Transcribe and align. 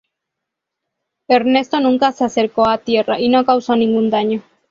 Ernesto 1.29 1.79
nunca 1.79 2.11
se 2.11 2.23
acercó 2.25 2.67
a 2.67 2.79
tierra 2.79 3.19
y 3.19 3.29
no 3.29 3.45
causó 3.45 3.75
ningún 3.75 4.09
daño. 4.09 4.41